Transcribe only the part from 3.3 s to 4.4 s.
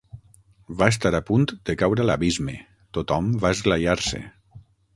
va esglaiar-se.